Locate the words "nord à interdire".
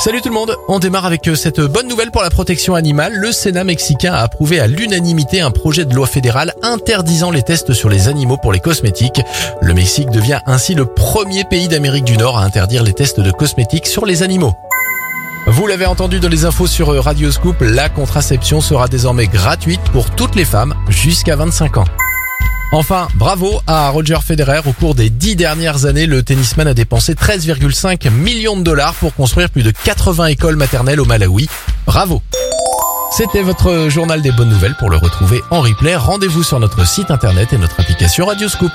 12.16-12.84